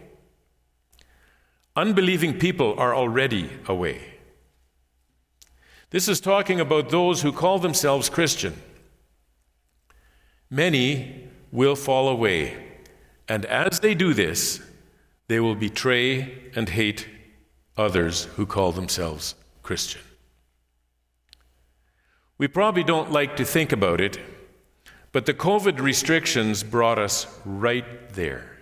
[1.77, 4.14] Unbelieving people are already away.
[5.91, 8.61] This is talking about those who call themselves Christian.
[10.51, 12.57] Many will fall away,
[13.29, 14.61] and as they do this,
[15.29, 17.09] they will betray and hate
[17.77, 20.03] others who call themselves Christian.
[22.39, 24.18] We probably don't like to think about it,
[25.12, 28.53] but the COVID restrictions brought us right there.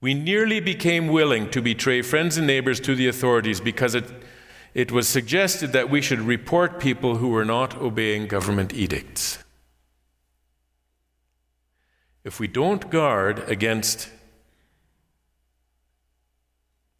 [0.00, 4.04] We nearly became willing to betray friends and neighbors to the authorities because it,
[4.72, 9.38] it was suggested that we should report people who were not obeying government edicts.
[12.22, 14.10] If we don't guard against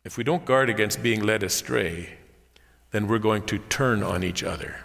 [0.05, 2.15] if we don't guard against being led astray,
[2.93, 4.77] then we're going to turn on each other.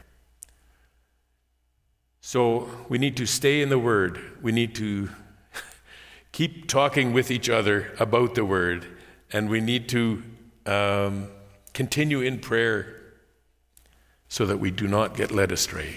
[2.19, 4.19] So we need to stay in the Word.
[4.41, 5.09] We need to
[6.33, 8.85] keep talking with each other about the Word,
[9.31, 10.21] and we need to
[10.65, 11.29] um,
[11.73, 13.01] continue in prayer
[14.27, 15.95] so that we do not get led astray.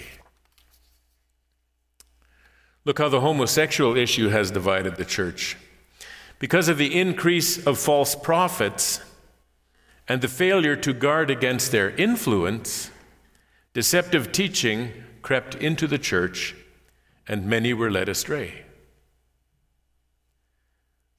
[2.85, 5.57] Look how the homosexual issue has divided the church.
[6.39, 9.01] Because of the increase of false prophets
[10.07, 12.91] and the failure to guard against their influence,
[13.73, 16.55] deceptive teaching crept into the church
[17.27, 18.66] and many were led astray.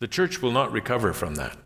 [0.01, 1.57] The church will not recover from that.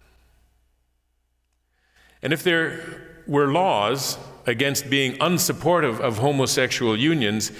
[2.22, 7.52] And if there were laws against being unsupportive of homosexual unions,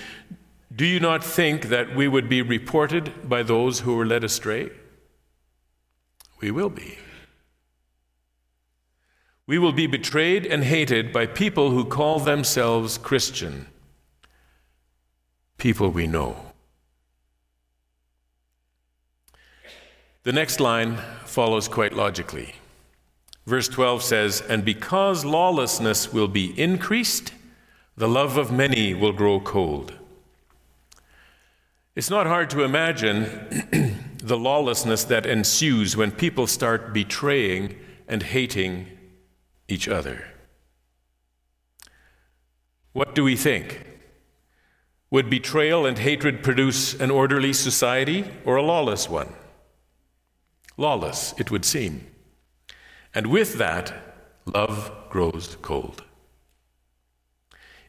[0.74, 4.70] do you not think that we would be reported by those who were led astray?
[6.40, 6.98] We will be.
[9.46, 13.66] We will be betrayed and hated by people who call themselves Christian,
[15.58, 16.51] people we know.
[20.24, 22.54] The next line follows quite logically.
[23.44, 27.32] Verse 12 says, And because lawlessness will be increased,
[27.96, 29.94] the love of many will grow cold.
[31.96, 33.24] It's not hard to imagine
[34.22, 38.86] the lawlessness that ensues when people start betraying and hating
[39.66, 40.28] each other.
[42.92, 43.84] What do we think?
[45.10, 49.34] Would betrayal and hatred produce an orderly society or a lawless one?
[50.76, 52.06] Lawless, it would seem.
[53.14, 53.92] And with that,
[54.46, 56.04] love grows cold.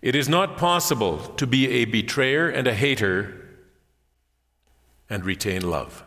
[0.01, 3.39] It is not possible to be a betrayer and a hater
[5.09, 6.03] and retain love.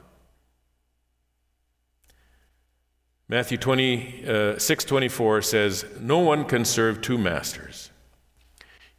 [3.28, 7.90] Matthew 26 uh, 24 says, No one can serve two masters.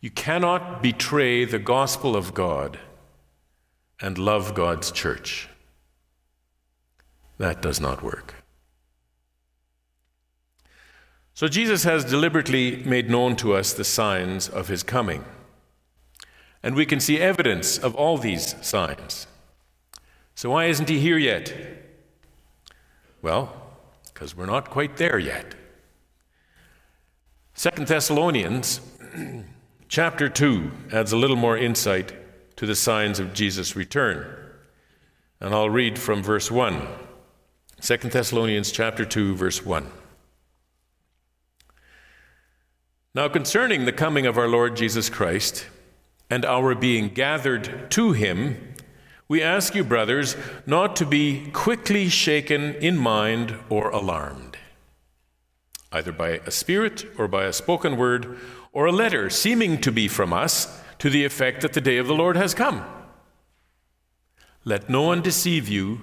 [0.02, 2.80] You cannot betray the gospel of God
[4.02, 5.48] and love God's church.
[7.38, 8.36] That does not work.
[11.34, 15.24] So Jesus has deliberately made known to us the signs of his coming.
[16.64, 19.28] And we can see evidence of all these signs.
[20.34, 21.54] So why isn't he here yet?
[23.22, 23.54] Well,
[24.12, 25.54] because we're not quite there yet.
[27.54, 28.82] Second Thessalonians
[29.88, 32.14] chapter 2 adds a little more insight
[32.56, 34.26] to the signs of Jesus' return.
[35.40, 36.82] And I'll read from verse 1.
[37.80, 39.88] 2 Thessalonians chapter 2 verse 1.
[43.14, 45.68] Now, concerning the coming of our Lord Jesus Christ
[46.30, 48.74] and our being gathered to him,
[49.28, 54.58] we ask you, brothers, not to be quickly shaken in mind or alarmed,
[55.92, 58.40] either by a spirit or by a spoken word
[58.72, 62.08] or a letter seeming to be from us to the effect that the day of
[62.08, 62.84] the Lord has come.
[64.64, 66.02] Let no one deceive you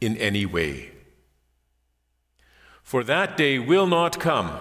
[0.00, 0.90] in any way.
[2.82, 4.58] For that day will not come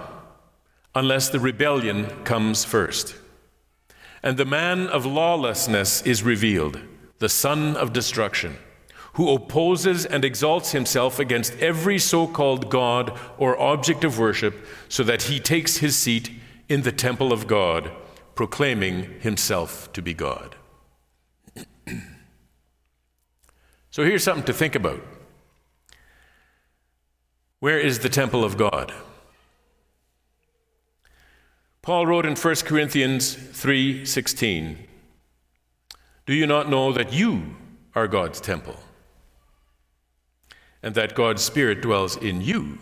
[0.93, 3.15] unless the rebellion comes first.
[4.24, 6.80] And the man of lawlessness is revealed,
[7.19, 8.57] the son of destruction,
[9.13, 15.03] who opposes and exalts himself against every so called God or object of worship, so
[15.03, 16.30] that he takes his seat
[16.69, 17.91] in the temple of God,
[18.36, 20.55] proclaiming himself to be God.
[23.89, 25.01] so here's something to think about.
[27.62, 28.91] Where is the temple of God?
[31.84, 34.88] Paul wrote in 1 Corinthians 3:16,
[36.26, 37.55] "Do you not know that you
[37.93, 38.84] are God's temple
[40.82, 42.80] and that God's spirit dwells in you?"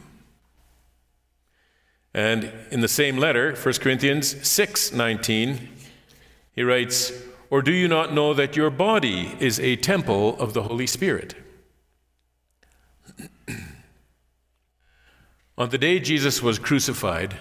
[2.14, 5.76] And in the same letter, 1 Corinthians 6:19,
[6.54, 7.12] he writes,
[7.50, 11.36] "Or do you not know that your body is a temple of the Holy Spirit?"
[15.60, 17.36] On the day Jesus was crucified,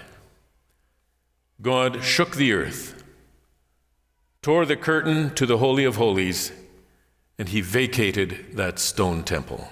[1.61, 3.01] God shook the earth,
[4.41, 6.51] tore the curtain to the Holy of Holies,
[7.37, 9.69] and he vacated that stone temple.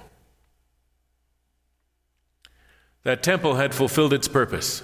[3.03, 4.81] That temple had fulfilled its purpose.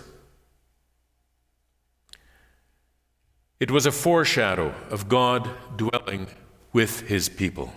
[3.61, 6.27] It was a foreshadow of God dwelling
[6.73, 7.73] with his people.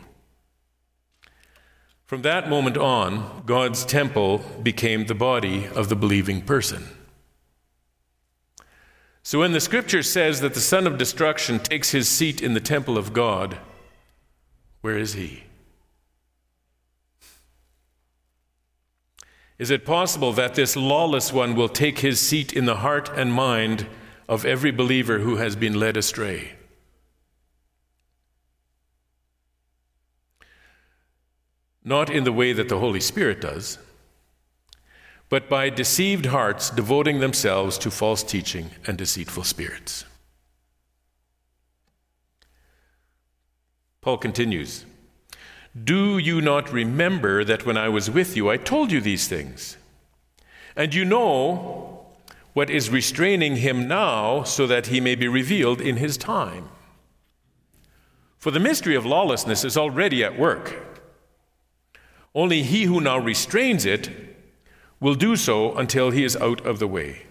[2.06, 6.84] From that moment on, God's temple became the body of the believing person.
[9.24, 12.60] So when the scripture says that the son of destruction takes his seat in the
[12.60, 13.58] temple of God,
[14.82, 15.42] where is he?
[19.58, 23.32] Is it possible that this lawless one will take his seat in the heart and
[23.32, 23.88] mind
[24.28, 26.55] of every believer who has been led astray?
[31.86, 33.78] Not in the way that the Holy Spirit does,
[35.28, 40.04] but by deceived hearts devoting themselves to false teaching and deceitful spirits.
[44.00, 44.84] Paul continues
[45.84, 49.76] Do you not remember that when I was with you, I told you these things?
[50.74, 52.06] And you know
[52.52, 56.68] what is restraining him now, so that he may be revealed in his time.
[58.38, 60.95] For the mystery of lawlessness is already at work.
[62.36, 64.10] Only he who now restrains it
[65.00, 67.22] will do so until he is out of the way.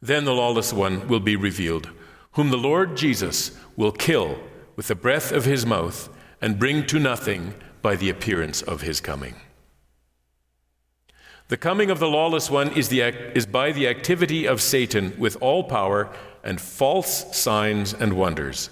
[0.00, 1.90] Then the lawless one will be revealed,
[2.32, 4.38] whom the Lord Jesus will kill
[4.74, 6.08] with the breath of his mouth
[6.40, 9.34] and bring to nothing by the appearance of his coming.
[11.48, 13.02] The coming of the lawless one is, the,
[13.36, 16.10] is by the activity of Satan with all power
[16.42, 18.70] and false signs and wonders,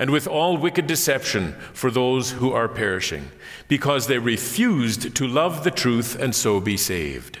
[0.00, 3.30] and with all wicked deception for those who are perishing,
[3.68, 7.38] because they refused to love the truth and so be saved.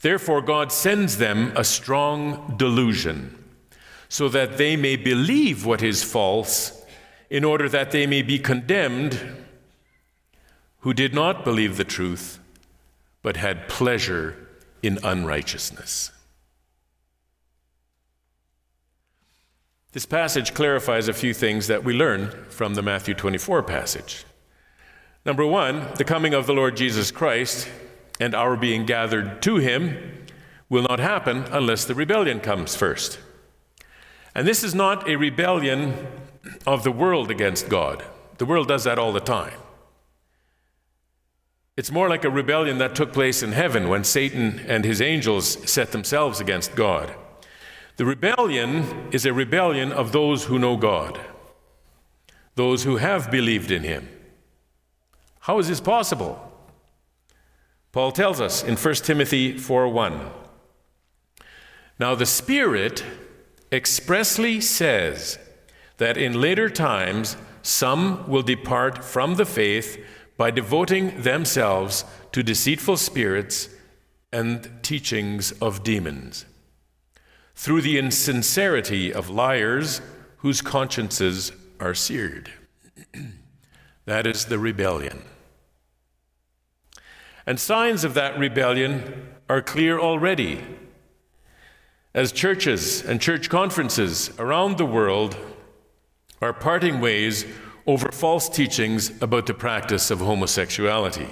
[0.00, 3.36] Therefore, God sends them a strong delusion,
[4.08, 6.82] so that they may believe what is false,
[7.28, 9.20] in order that they may be condemned
[10.80, 12.38] who did not believe the truth
[13.20, 14.36] but had pleasure
[14.82, 16.12] in unrighteousness.
[19.94, 24.24] This passage clarifies a few things that we learn from the Matthew 24 passage.
[25.24, 27.68] Number one, the coming of the Lord Jesus Christ
[28.18, 30.26] and our being gathered to him
[30.68, 33.20] will not happen unless the rebellion comes first.
[34.34, 36.08] And this is not a rebellion
[36.66, 38.04] of the world against God.
[38.38, 39.60] The world does that all the time.
[41.76, 45.70] It's more like a rebellion that took place in heaven when Satan and his angels
[45.70, 47.14] set themselves against God.
[47.96, 51.20] The rebellion is a rebellion of those who know God,
[52.56, 54.08] those who have believed in him.
[55.40, 56.52] How is this possible?
[57.92, 60.32] Paul tells us in 1 Timothy 4:1.
[62.00, 63.04] Now the Spirit
[63.70, 65.38] expressly says
[65.98, 70.04] that in later times some will depart from the faith
[70.36, 73.68] by devoting themselves to deceitful spirits
[74.32, 76.44] and teachings of demons,
[77.54, 80.00] through the insincerity of liars
[80.38, 82.50] whose consciences are seared.
[84.04, 85.22] that is the rebellion.
[87.46, 90.64] And signs of that rebellion are clear already.
[92.14, 95.36] As churches and church conferences around the world
[96.40, 97.44] are parting ways
[97.86, 101.28] over false teachings about the practice of homosexuality.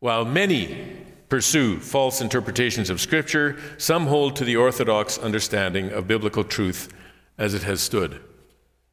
[0.00, 6.44] While many pursue false interpretations of Scripture, some hold to the orthodox understanding of biblical
[6.44, 6.92] truth
[7.38, 8.20] as it has stood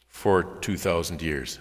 [0.08, 1.60] for 2,000 years.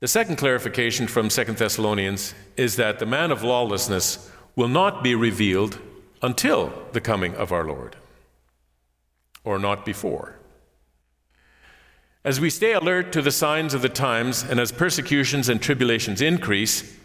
[0.00, 5.14] The second clarification from 2 Thessalonians is that the man of lawlessness will not be
[5.14, 5.78] revealed
[6.22, 7.96] until the coming of our Lord
[9.44, 10.36] or not before.
[12.24, 16.20] As we stay alert to the signs of the times and as persecutions and tribulations
[16.20, 16.98] increase,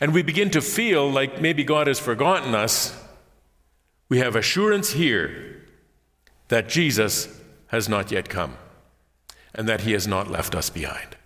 [0.00, 3.00] and we begin to feel like maybe God has forgotten us,
[4.08, 5.62] we have assurance here
[6.48, 7.28] that Jesus
[7.68, 8.56] has not yet come
[9.54, 11.16] and that he has not left us behind.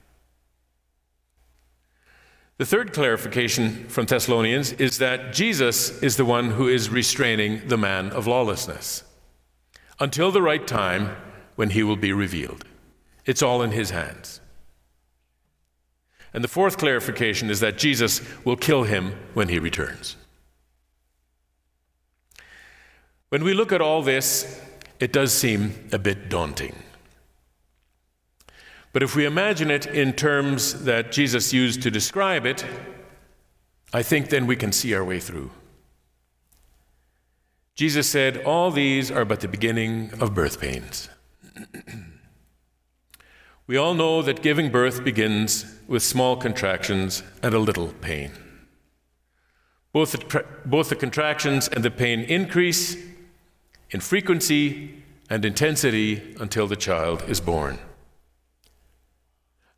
[2.59, 7.79] The third clarification from Thessalonians is that Jesus is the one who is restraining the
[7.79, 9.05] man of lawlessness
[10.01, 11.17] until the right time
[11.55, 12.65] when he will be revealed.
[13.27, 14.41] It's all in his hands.
[16.39, 20.15] And the fourth clarification is that Jesus will kill him when he returns.
[23.31, 24.63] When we look at all this,
[25.01, 26.77] it does seem a bit daunting.
[28.93, 32.65] But if we imagine it in terms that Jesus used to describe it,
[33.93, 35.51] I think then we can see our way through.
[37.75, 41.09] Jesus said, All these are but the beginning of birth pains.
[43.67, 48.31] we all know that giving birth begins with small contractions and a little pain.
[49.93, 52.97] Both the, both the contractions and the pain increase
[53.91, 57.79] in frequency and intensity until the child is born.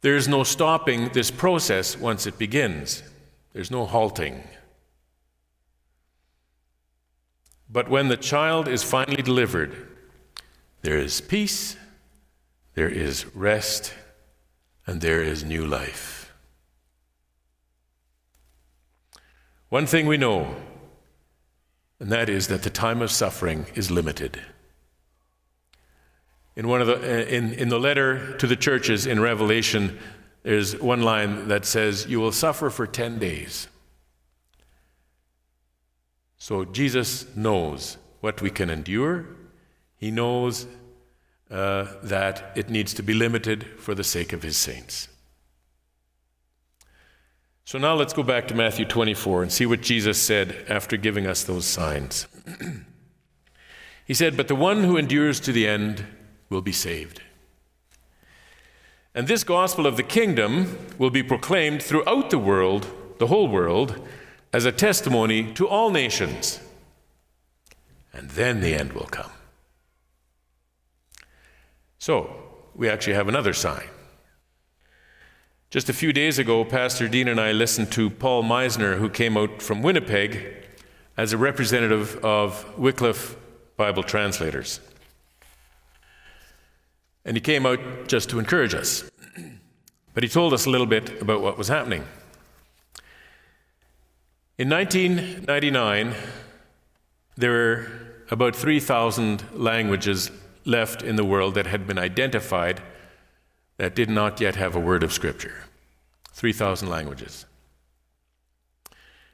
[0.02, 3.02] There is no stopping this process once it begins,
[3.52, 4.42] there's no halting.
[7.72, 9.86] But when the child is finally delivered,
[10.82, 11.76] there is peace,
[12.74, 13.94] there is rest,
[14.90, 16.34] and there is new life.
[19.68, 20.56] One thing we know,
[22.00, 24.40] and that is that the time of suffering is limited.
[26.56, 29.96] In, one of the, uh, in, in the letter to the churches in Revelation,
[30.42, 33.68] there's one line that says, You will suffer for 10 days.
[36.36, 39.26] So Jesus knows what we can endure.
[39.96, 40.66] He knows
[41.50, 45.08] uh, that it needs to be limited for the sake of his saints.
[47.64, 51.26] So now let's go back to Matthew 24 and see what Jesus said after giving
[51.26, 52.26] us those signs.
[54.06, 56.04] he said, But the one who endures to the end
[56.48, 57.22] will be saved.
[59.14, 62.86] And this gospel of the kingdom will be proclaimed throughout the world,
[63.18, 64.06] the whole world,
[64.52, 66.60] as a testimony to all nations.
[68.12, 69.30] And then the end will come.
[72.00, 72.34] So,
[72.74, 73.86] we actually have another sign.
[75.68, 79.36] Just a few days ago, Pastor Dean and I listened to Paul Meisner, who came
[79.36, 80.64] out from Winnipeg
[81.18, 83.36] as a representative of Wycliffe
[83.76, 84.80] Bible translators.
[87.26, 89.08] And he came out just to encourage us.
[90.14, 92.04] But he told us a little bit about what was happening.
[94.58, 96.14] In 1999,
[97.36, 97.86] there were
[98.30, 100.30] about 3,000 languages
[100.64, 102.82] left in the world that had been identified
[103.76, 105.64] that did not yet have a word of Scripture.
[106.32, 107.46] 3,000 languages.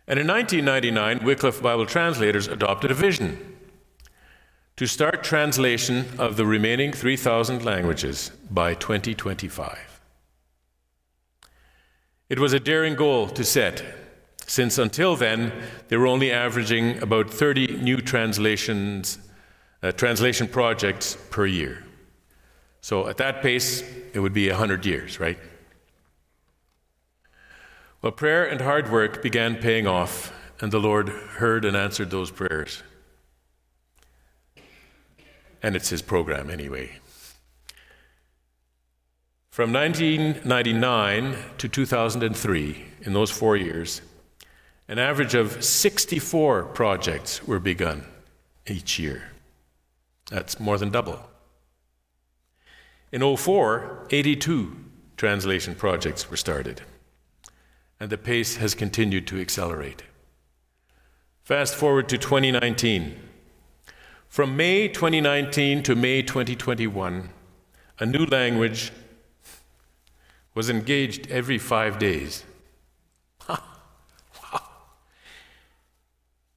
[0.08, 3.56] And in 1999, Wycliffe Bible translators adopted a vision
[4.76, 10.00] to start translation of the remaining 3,000 languages by 2025.
[12.28, 13.82] It was a daring goal to set,
[14.46, 15.52] since until then
[15.88, 19.18] they were only averaging about 30 new translations,
[19.86, 21.84] uh, translation projects per year.
[22.80, 23.82] So at that pace,
[24.12, 25.38] it would be 100 years, right?
[28.02, 32.30] Well, prayer and hard work began paying off, and the Lord heard and answered those
[32.30, 32.82] prayers
[35.66, 36.92] and it's his program anyway.
[39.50, 44.00] From 1999 to 2003, in those four years,
[44.86, 48.04] an average of 64 projects were begun
[48.68, 49.32] each year.
[50.30, 51.20] That's more than double.
[53.12, 54.76] In 04, 82
[55.16, 56.82] translation projects were started,
[58.00, 60.02] and the pace has continued to accelerate.
[61.42, 63.16] Fast forward to 2019,
[64.28, 67.30] from May 2019 to May 2021,
[67.98, 68.92] a new language
[70.54, 72.44] was engaged every five days.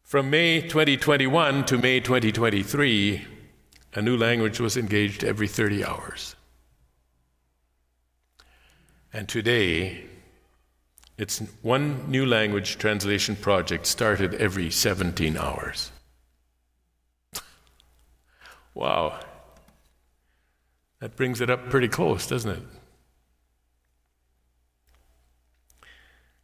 [0.03, 3.27] From May 2021 to May 2023,
[3.93, 6.35] a new language was engaged every 30 hours.
[9.11, 10.05] And today,
[11.17, 15.91] it's one new language translation project started every 17 hours.
[18.73, 19.19] Wow.
[20.99, 22.63] That brings it up pretty close, doesn't it?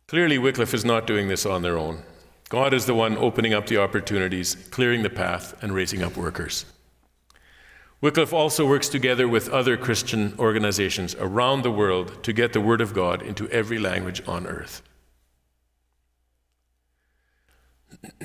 [0.08, 2.04] Clearly, Wycliffe is not doing this on their own.
[2.50, 6.66] God is the one opening up the opportunities, clearing the path, and raising up workers.
[8.06, 12.80] Wycliffe also works together with other Christian organizations around the world to get the Word
[12.80, 14.84] of God into every language on earth.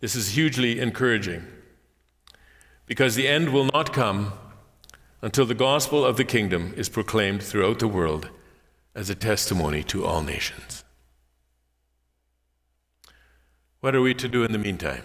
[0.00, 1.44] this is hugely encouraging
[2.86, 4.32] because the end will not come
[5.20, 8.30] until the gospel of the kingdom is proclaimed throughout the world
[8.94, 10.84] as a testimony to all nations.
[13.80, 15.02] What are we to do in the meantime?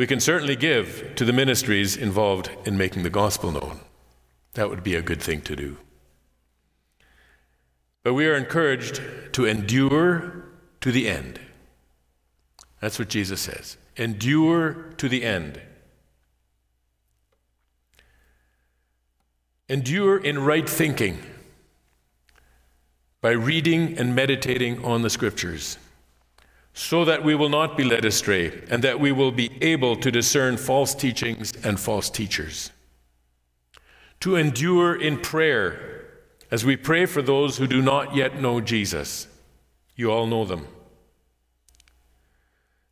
[0.00, 3.80] We can certainly give to the ministries involved in making the gospel known.
[4.54, 5.76] That would be a good thing to do.
[8.02, 10.46] But we are encouraged to endure
[10.80, 11.38] to the end.
[12.80, 13.76] That's what Jesus says.
[13.98, 15.60] Endure to the end.
[19.68, 21.18] Endure in right thinking
[23.20, 25.76] by reading and meditating on the Scriptures,
[26.72, 30.10] so that we will not be led astray and that we will be able to
[30.10, 32.70] discern false teachings and false teachers.
[34.20, 35.90] To endure in prayer
[36.50, 39.28] as we pray for those who do not yet know Jesus.
[39.96, 40.66] You all know them.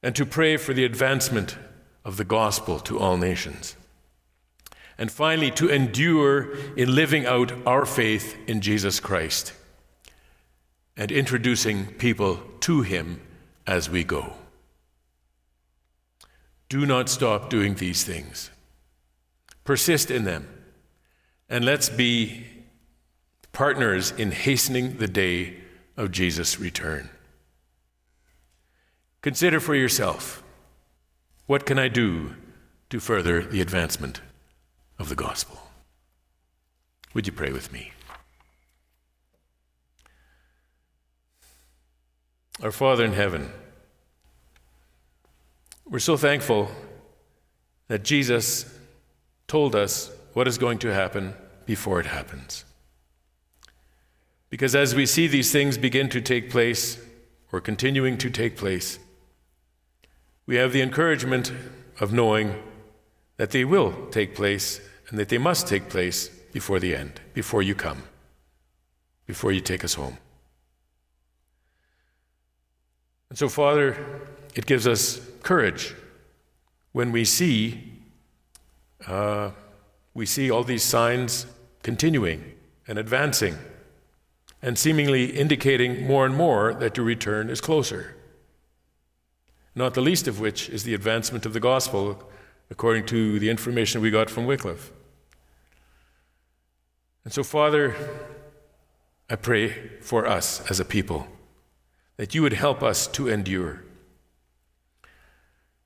[0.03, 1.57] And to pray for the advancement
[2.05, 3.77] of the gospel to all nations.
[4.97, 9.53] And finally, to endure in living out our faith in Jesus Christ
[10.97, 13.21] and introducing people to Him
[13.69, 14.33] as we go.
[16.71, 18.51] Do not stop doing these things.
[19.65, 20.49] Persist in them.
[21.51, 22.47] And let's be
[23.53, 25.59] partners in hastening the day
[25.99, 27.11] of Jesus' return.
[29.21, 30.43] Consider for yourself
[31.47, 32.35] what can I do
[32.89, 34.23] to further the advancement
[34.99, 35.59] of the gospel.
[37.13, 37.93] Would you pray with me?
[42.61, 43.53] Our Father in heaven,
[45.89, 46.71] we're so thankful
[47.87, 48.77] that Jesus
[49.47, 51.35] told us what is going to happen
[51.67, 52.65] before it happens.
[54.51, 56.99] Because as we see these things begin to take place,
[57.53, 58.99] or continuing to take place,
[60.45, 61.53] we have the encouragement
[62.01, 62.61] of knowing
[63.37, 67.63] that they will take place and that they must take place before the end, before
[67.63, 68.03] you come,
[69.27, 70.19] before you take us home.
[73.31, 73.97] And so, Father,
[74.55, 75.95] it gives us courage
[76.93, 77.93] when we see
[79.07, 79.51] uh,
[80.15, 81.47] we see all these signs
[81.83, 82.53] continuing
[82.89, 83.57] and advancing
[84.61, 88.17] and seemingly indicating more and more that your return is closer.
[89.75, 92.29] Not the least of which is the advancement of the gospel,
[92.69, 94.91] according to the information we got from Wycliffe.
[97.25, 97.95] And so, Father,
[99.31, 99.69] I pray
[100.01, 101.29] for us as a people
[102.19, 103.83] that you would help us to endure.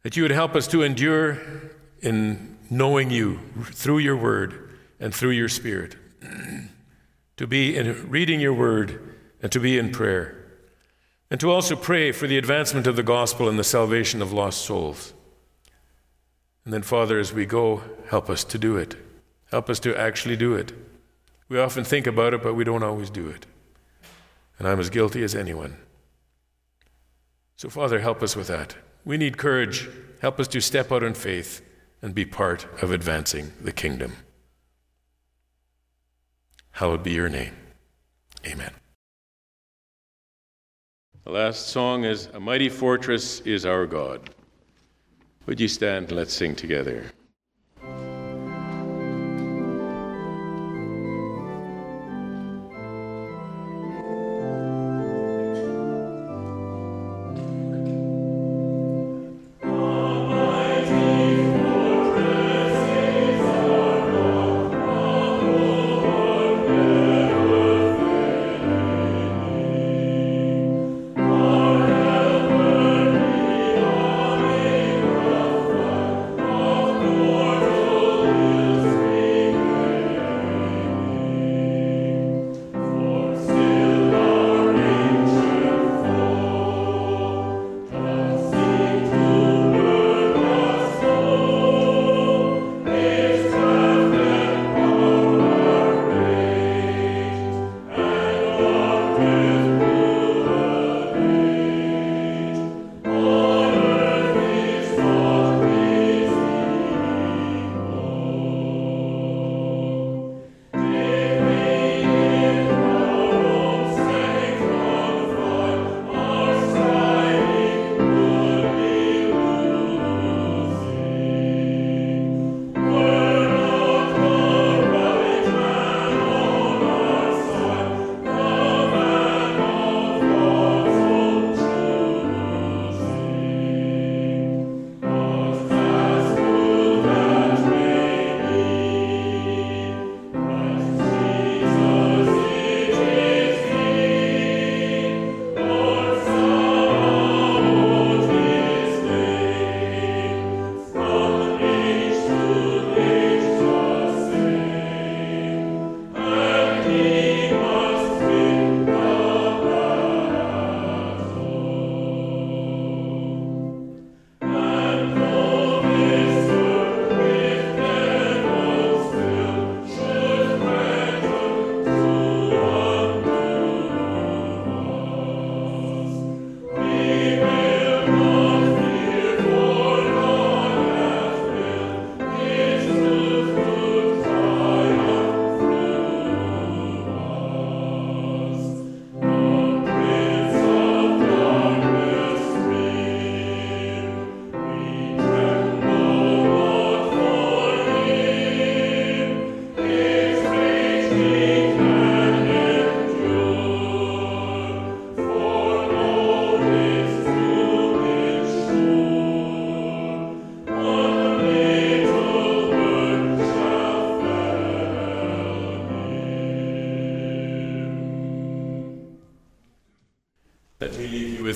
[0.03, 1.39] That you would help us to endure
[2.01, 5.95] in knowing you through your word and through your spirit.
[7.37, 10.39] to be in reading your word and to be in prayer.
[11.31, 14.63] And to also pray for the advancement of the gospel and the salvation of lost
[14.63, 15.13] souls.
[16.65, 18.97] And then, Father, as we go, help us to do it.
[19.51, 20.73] Help us to actually do it.
[21.49, 23.47] We often think about it, but we don't always do it.
[24.59, 25.77] And I'm as guilty as anyone.
[27.63, 28.75] So, Father, help us with that.
[29.05, 29.89] We need courage.
[30.21, 31.63] Help us to step out in faith
[32.03, 34.15] and be part of advancing the kingdom.
[36.73, 37.55] Hallowed be your name.
[38.45, 38.73] Amen.
[41.23, 44.31] The last song is A Mighty Fortress is Our God.
[45.47, 47.13] Would you stand and let's sing together?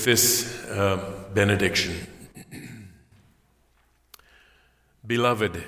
[0.07, 2.07] this uh, benediction.
[5.05, 5.65] Beloved,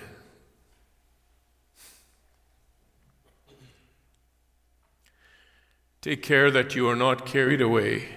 [6.01, 8.11] take care that you are not carried away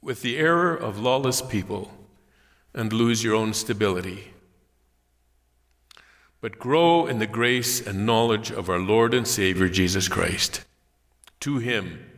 [0.00, 1.92] with the error of lawless people
[2.72, 4.32] and lose your own stability.
[6.40, 10.64] But grow in the grace and knowledge of our Lord and Savior Jesus Christ.
[11.40, 12.10] To him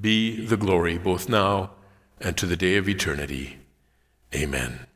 [0.00, 1.72] be the glory, both now
[2.22, 3.58] and to the day of eternity.
[4.34, 4.86] Amen.